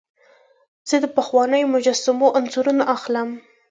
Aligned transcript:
زه 0.89 0.95
د 1.03 1.05
پخوانیو 1.17 1.71
مجسمو 1.75 2.27
انځورونه 2.37 2.83
اخلم. 2.95 3.29